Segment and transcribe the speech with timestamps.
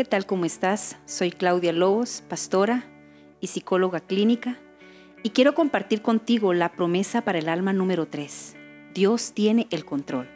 [0.00, 0.24] ¿Qué tal?
[0.24, 0.96] ¿Cómo estás?
[1.04, 2.86] Soy Claudia Lobos, pastora
[3.38, 4.58] y psicóloga clínica,
[5.22, 8.56] y quiero compartir contigo la promesa para el alma número 3.
[8.94, 10.26] Dios tiene el control.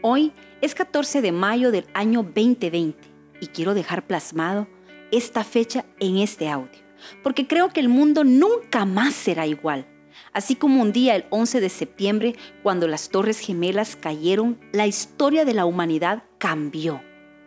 [0.00, 0.32] Hoy
[0.62, 2.96] es 14 de mayo del año 2020
[3.42, 4.66] y quiero dejar plasmado
[5.10, 6.80] esta fecha en este audio,
[7.22, 9.84] porque creo que el mundo nunca más será igual.
[10.32, 15.44] Así como un día, el 11 de septiembre, cuando las Torres Gemelas cayeron, la historia
[15.44, 17.02] de la humanidad cambió.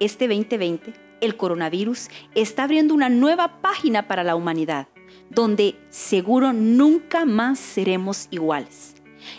[0.00, 0.92] Este 2020,
[1.24, 4.88] el coronavirus está abriendo una nueva página para la humanidad,
[5.30, 8.94] donde seguro nunca más seremos iguales.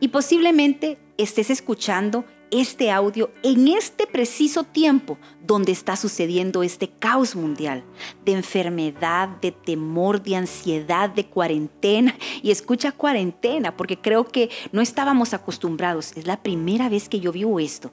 [0.00, 7.36] Y posiblemente estés escuchando este audio en este preciso tiempo donde está sucediendo este caos
[7.36, 7.84] mundial
[8.24, 12.16] de enfermedad, de temor, de ansiedad, de cuarentena.
[12.42, 16.16] Y escucha cuarentena porque creo que no estábamos acostumbrados.
[16.16, 17.92] Es la primera vez que yo vivo esto.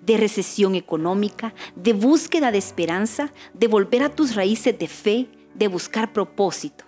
[0.00, 5.68] De recesión económica, de búsqueda de esperanza, de volver a tus raíces de fe, de
[5.68, 6.84] buscar propósito.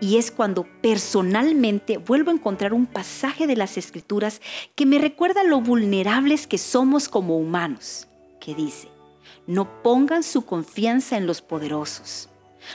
[0.00, 4.40] Y es cuando personalmente vuelvo a encontrar un pasaje de las escrituras
[4.74, 8.08] que me recuerda lo vulnerables que somos como humanos,
[8.40, 8.88] que dice,
[9.46, 12.28] no pongan su confianza en los poderosos.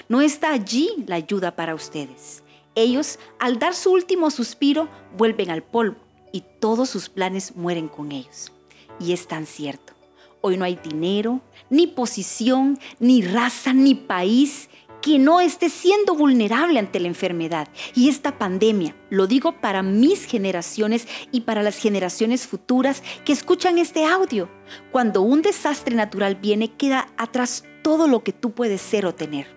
[0.07, 2.43] No está allí la ayuda para ustedes.
[2.75, 5.97] Ellos, al dar su último suspiro, vuelven al polvo
[6.31, 8.51] y todos sus planes mueren con ellos.
[8.99, 9.93] Y es tan cierto.
[10.41, 14.69] Hoy no hay dinero, ni posición, ni raza, ni país
[15.01, 17.67] que no esté siendo vulnerable ante la enfermedad.
[17.95, 23.77] Y esta pandemia, lo digo para mis generaciones y para las generaciones futuras que escuchan
[23.77, 24.49] este audio,
[24.91, 29.47] cuando un desastre natural viene, queda atrás todo lo que tú puedes ser o tener.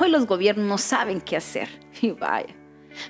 [0.00, 1.68] Hoy los gobiernos no saben qué hacer,
[2.02, 2.54] y vaya,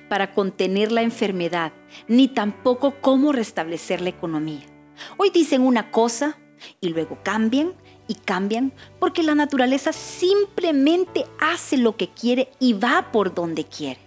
[0.09, 1.71] para contener la enfermedad,
[2.07, 4.65] ni tampoco cómo restablecer la economía.
[5.17, 6.37] Hoy dicen una cosa
[6.81, 7.73] y luego cambian
[8.07, 13.99] y cambian porque la naturaleza simplemente hace lo que quiere y va por donde quiere.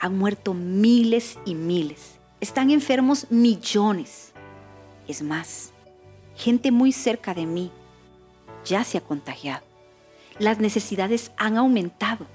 [0.00, 2.18] Han muerto miles y miles.
[2.40, 4.32] Están enfermos millones.
[5.06, 5.72] Es más,
[6.36, 7.72] gente muy cerca de mí
[8.64, 9.64] ya se ha contagiado.
[10.38, 12.26] Las necesidades han aumentado.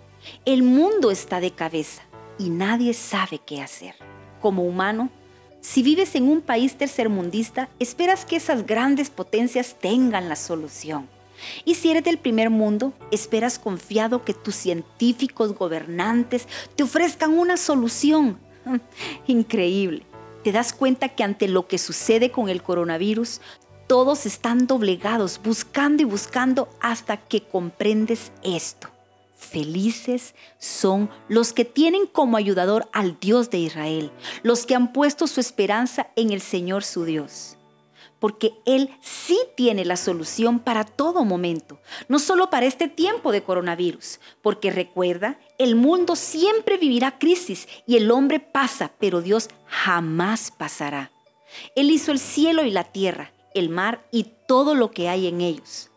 [0.45, 2.03] El mundo está de cabeza
[2.37, 3.95] y nadie sabe qué hacer.
[4.41, 5.09] Como humano,
[5.63, 11.07] si vives en un país tercermundista, esperas que esas grandes potencias tengan la solución.
[11.63, 17.55] Y si eres del primer mundo, esperas confiado que tus científicos gobernantes te ofrezcan una
[17.55, 18.37] solución.
[19.27, 20.05] Increíble.
[20.43, 23.39] Te das cuenta que ante lo que sucede con el coronavirus,
[23.87, 28.92] todos están doblegados, buscando y buscando hasta que comprendes esto.
[29.43, 34.11] Felices son los que tienen como ayudador al Dios de Israel,
[34.41, 37.57] los que han puesto su esperanza en el Señor su Dios.
[38.19, 43.43] Porque Él sí tiene la solución para todo momento, no solo para este tiempo de
[43.43, 50.51] coronavirus, porque recuerda, el mundo siempre vivirá crisis y el hombre pasa, pero Dios jamás
[50.51, 51.11] pasará.
[51.75, 55.41] Él hizo el cielo y la tierra, el mar y todo lo que hay en
[55.41, 55.91] ellos.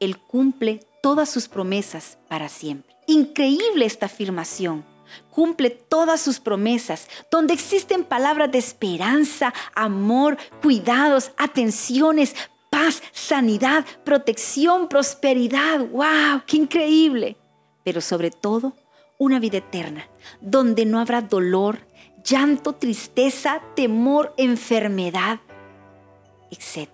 [0.00, 2.96] Él cumple todas sus promesas para siempre.
[3.06, 4.86] Increíble esta afirmación.
[5.28, 12.34] Cumple todas sus promesas, donde existen palabras de esperanza, amor, cuidados, atenciones,
[12.70, 15.80] paz, sanidad, protección, prosperidad.
[15.80, 16.40] ¡Wow!
[16.46, 17.36] ¡Qué increíble!
[17.84, 18.72] Pero sobre todo,
[19.18, 20.08] una vida eterna,
[20.40, 21.86] donde no habrá dolor,
[22.24, 25.40] llanto, tristeza, temor, enfermedad,
[26.50, 26.88] etc.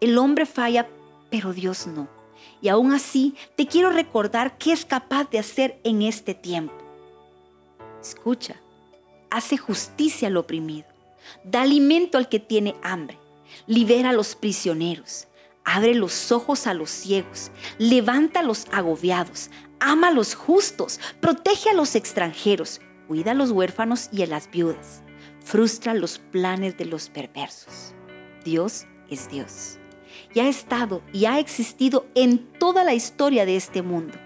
[0.00, 0.88] El hombre falla,
[1.30, 2.21] pero Dios no.
[2.62, 6.72] Y aún así, te quiero recordar qué es capaz de hacer en este tiempo.
[8.00, 8.54] Escucha,
[9.30, 10.86] hace justicia al oprimido,
[11.42, 13.18] da alimento al que tiene hambre,
[13.66, 15.26] libera a los prisioneros,
[15.64, 19.50] abre los ojos a los ciegos, levanta a los agobiados,
[19.80, 24.48] ama a los justos, protege a los extranjeros, cuida a los huérfanos y a las
[24.48, 25.02] viudas,
[25.44, 27.92] frustra los planes de los perversos.
[28.44, 29.78] Dios es Dios
[30.34, 34.18] y ha estado y ha existido en toda la historia de este mundo.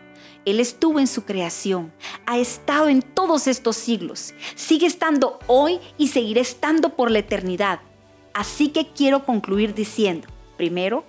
[0.45, 1.93] Él estuvo en su creación,
[2.25, 7.81] ha estado en todos estos siglos, sigue estando hoy y seguirá estando por la eternidad.
[8.33, 11.05] Así que quiero concluir diciendo, primero,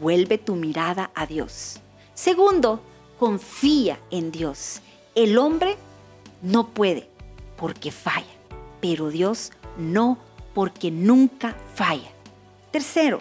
[0.00, 1.80] vuelve tu mirada a Dios.
[2.14, 2.80] Segundo,
[3.18, 4.80] confía en Dios.
[5.14, 5.76] El hombre
[6.40, 7.10] no puede
[7.56, 8.24] porque falla,
[8.80, 10.18] pero Dios no
[10.54, 12.10] porque nunca falla.
[12.70, 13.20] Tercero,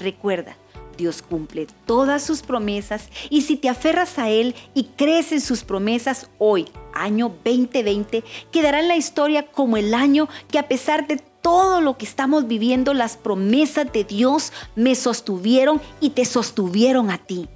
[0.00, 0.56] Recuerda,
[0.96, 5.62] Dios cumple todas sus promesas y si te aferras a Él y crees en sus
[5.62, 11.18] promesas hoy, año 2020, quedará en la historia como el año que a pesar de
[11.42, 17.18] todo lo que estamos viviendo, las promesas de Dios me sostuvieron y te sostuvieron a
[17.18, 17.48] ti.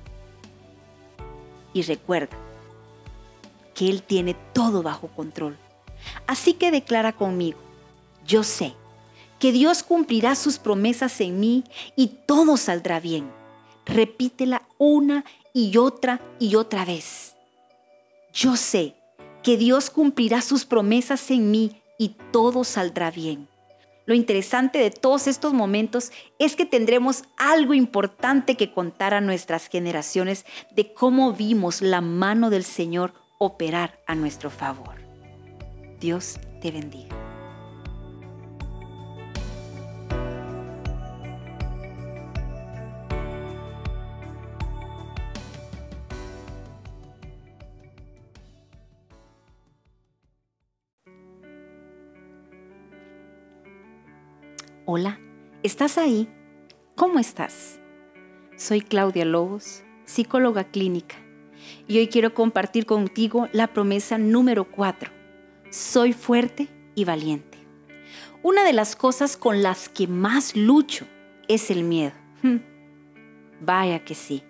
[1.72, 2.36] Y recuerda
[3.74, 5.56] que Él tiene todo bajo control.
[6.26, 7.58] Así que declara conmigo,
[8.26, 8.74] yo sé
[9.44, 11.64] que Dios cumplirá sus promesas en mí
[11.96, 13.30] y todo saldrá bien.
[13.84, 17.36] Repítela una y otra y otra vez.
[18.32, 18.94] Yo sé
[19.42, 23.46] que Dios cumplirá sus promesas en mí y todo saldrá bien.
[24.06, 29.66] Lo interesante de todos estos momentos es que tendremos algo importante que contar a nuestras
[29.68, 34.94] generaciones de cómo vimos la mano del Señor operar a nuestro favor.
[36.00, 37.33] Dios te bendiga.
[54.86, 55.18] Hola,
[55.62, 56.28] ¿estás ahí?
[56.94, 57.80] ¿Cómo estás?
[58.58, 61.16] Soy Claudia Lobos, psicóloga clínica,
[61.88, 65.10] y hoy quiero compartir contigo la promesa número 4.
[65.70, 67.56] Soy fuerte y valiente.
[68.42, 71.06] Una de las cosas con las que más lucho
[71.48, 72.12] es el miedo.
[72.42, 72.58] Hmm.
[73.62, 74.42] Vaya que sí.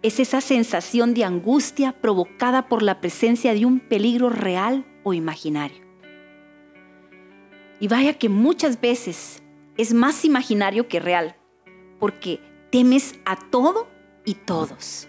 [0.00, 5.83] Es esa sensación de angustia provocada por la presencia de un peligro real o imaginario.
[7.84, 9.42] Y vaya que muchas veces
[9.76, 11.36] es más imaginario que real,
[12.00, 12.40] porque
[12.72, 13.88] temes a todo
[14.24, 15.06] y todos.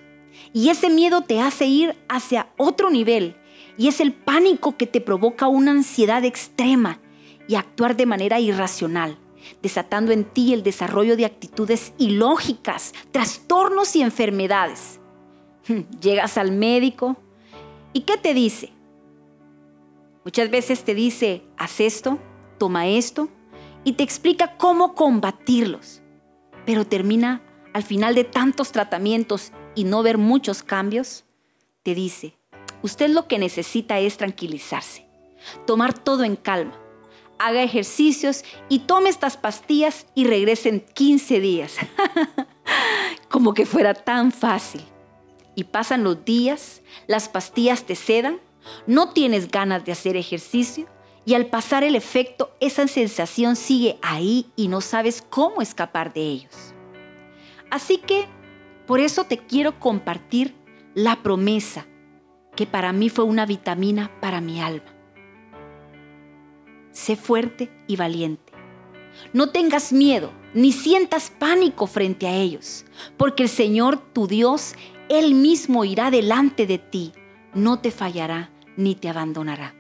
[0.52, 3.38] Y ese miedo te hace ir hacia otro nivel
[3.78, 7.00] y es el pánico que te provoca una ansiedad extrema
[7.48, 9.18] y actuar de manera irracional,
[9.62, 15.00] desatando en ti el desarrollo de actitudes ilógicas, trastornos y enfermedades.
[16.02, 17.16] Llegas al médico
[17.94, 18.74] y ¿qué te dice?
[20.26, 22.20] Muchas veces te dice, haz esto,
[22.58, 23.30] toma esto
[23.84, 26.02] y te explica cómo combatirlos.
[26.66, 27.42] Pero termina
[27.74, 31.26] al final de tantos tratamientos y no ver muchos cambios,
[31.84, 32.38] te dice,
[32.82, 35.06] usted lo que necesita es tranquilizarse,
[35.68, 36.80] tomar todo en calma,
[37.38, 41.76] haga ejercicios y tome estas pastillas y regrese en 15 días.
[43.30, 44.82] Como que fuera tan fácil.
[45.54, 48.40] Y pasan los días, las pastillas te cedan,
[48.88, 50.88] no tienes ganas de hacer ejercicio
[51.26, 56.22] y al pasar el efecto, esa sensación sigue ahí y no sabes cómo escapar de
[56.22, 56.74] ellos.
[57.72, 58.28] Así que,
[58.86, 60.54] por eso te quiero compartir
[60.94, 61.88] la promesa
[62.56, 64.86] que para mí fue una vitamina para mi alma.
[66.92, 68.54] Sé fuerte y valiente.
[69.34, 72.86] No tengas miedo ni sientas pánico frente a ellos,
[73.18, 74.76] porque el Señor tu Dios,
[75.10, 77.12] Él mismo irá delante de ti,
[77.54, 79.74] no te fallará ni te abandonará.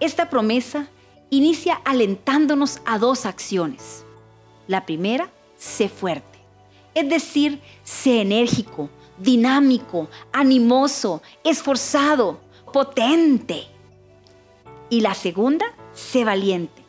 [0.00, 0.88] Esta promesa
[1.28, 4.04] inicia alentándonos a dos acciones.
[4.68, 6.38] La primera, sé fuerte,
[6.94, 12.40] es decir, sé enérgico, dinámico, animoso, esforzado,
[12.72, 13.66] potente.
[14.88, 16.84] Y la segunda, sé valiente,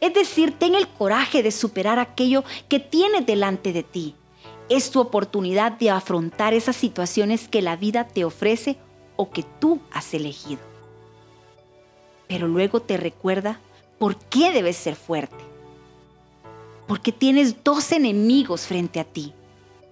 [0.00, 4.14] es decir, ten el coraje de superar aquello que tienes delante de ti.
[4.70, 8.78] Es tu oportunidad de afrontar esas situaciones que la vida te ofrece
[9.16, 10.73] o que tú has elegido
[12.34, 13.60] pero luego te recuerda
[13.96, 15.44] por qué debes ser fuerte.
[16.88, 19.32] Porque tienes dos enemigos frente a ti,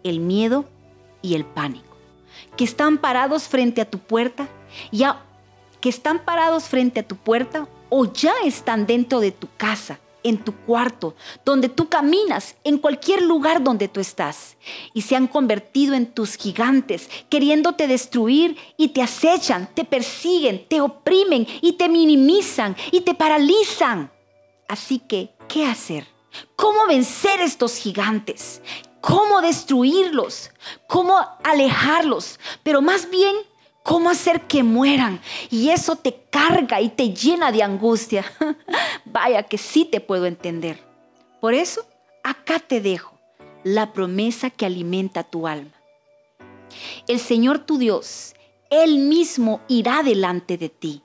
[0.03, 0.65] el miedo
[1.23, 1.97] y el pánico,
[2.57, 4.49] que están parados frente a tu puerta,
[4.91, 5.23] ya
[5.81, 10.39] que están parados frente a tu puerta o ya están dentro de tu casa en
[10.45, 11.15] tu cuarto,
[11.45, 14.57] donde tú caminas, en cualquier lugar donde tú estás,
[14.95, 20.81] y se han convertido en tus gigantes, queriéndote destruir y te acechan, te persiguen, te
[20.81, 24.11] oprimen y te minimizan y te paralizan.
[24.69, 26.07] Así que, ¿qué hacer?
[26.57, 28.63] ¿Cómo vencer estos gigantes?
[29.01, 30.51] ¿Cómo destruirlos?
[30.87, 32.39] ¿Cómo alejarlos?
[32.63, 33.35] Pero más bien,
[33.83, 35.21] ¿Cómo hacer que mueran?
[35.51, 38.25] Y eso te carga y te llena de angustia.
[39.05, 40.83] Vaya que sí te puedo entender.
[41.41, 41.85] Por eso,
[42.23, 43.19] acá te dejo
[43.65, 45.73] la promesa que alimenta tu alma.
[47.07, 48.35] El Señor tu Dios,
[48.71, 51.03] Él mismo irá delante de ti.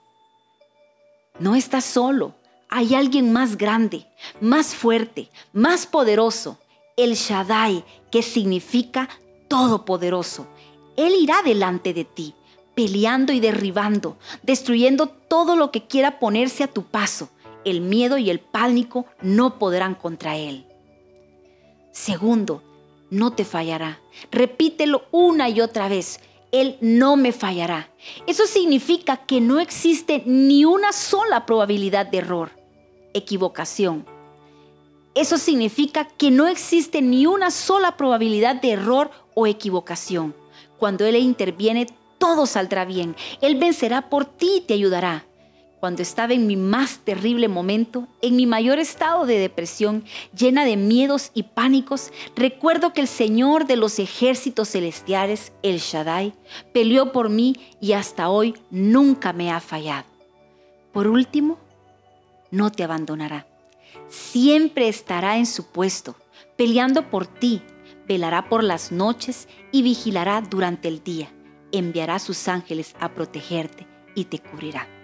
[1.40, 2.34] No estás solo,
[2.70, 4.08] hay alguien más grande,
[4.42, 6.58] más fuerte, más poderoso,
[6.96, 9.10] el Shaddai, que significa
[9.48, 10.48] todopoderoso.
[10.96, 12.34] Él irá delante de ti
[12.78, 17.28] peleando y derribando, destruyendo todo lo que quiera ponerse a tu paso.
[17.68, 20.66] El miedo y el pánico no podrán contra él.
[21.92, 22.64] Segundo,
[23.10, 24.00] no te fallará.
[24.32, 26.22] Repítelo una y otra vez.
[26.54, 27.92] Él no me fallará.
[28.26, 32.52] Eso significa que no existe ni una sola probabilidad de error,
[33.14, 34.06] equivocación.
[35.14, 40.34] Eso significa que no existe ni una sola probabilidad de error o equivocación.
[40.78, 43.18] Cuando Él interviene, todo saldrá bien.
[43.42, 45.27] Él vencerá por ti y te ayudará.
[45.80, 50.04] Cuando estaba en mi más terrible momento, en mi mayor estado de depresión,
[50.36, 56.34] llena de miedos y pánicos, recuerdo que el Señor de los ejércitos celestiales, el Shaddai,
[56.74, 60.06] peleó por mí y hasta hoy nunca me ha fallado.
[60.92, 61.60] Por último,
[62.50, 63.46] no te abandonará.
[64.08, 66.16] Siempre estará en su puesto,
[66.56, 67.62] peleando por ti,
[68.08, 71.32] velará por las noches y vigilará durante el día.
[71.72, 74.97] Enviará sus ángeles a protegerte y te cubrirá.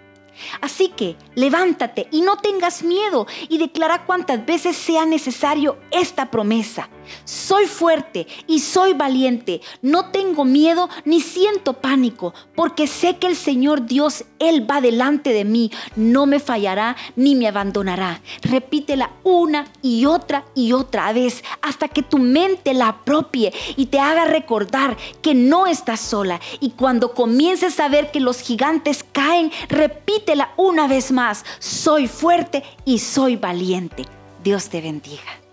[0.60, 6.88] Así que levántate y no tengas miedo y declara cuantas veces sea necesario esta promesa.
[7.24, 9.60] Soy fuerte y soy valiente.
[9.82, 15.32] No tengo miedo ni siento pánico, porque sé que el Señor Dios, Él va delante
[15.32, 15.70] de mí.
[15.96, 18.20] No me fallará ni me abandonará.
[18.42, 23.98] Repítela una y otra y otra vez hasta que tu mente la apropie y te
[23.98, 26.40] haga recordar que no estás sola.
[26.60, 31.44] Y cuando comiences a ver que los gigantes caen, repítela una vez más.
[31.58, 34.04] Soy fuerte y soy valiente.
[34.42, 35.43] Dios te bendiga.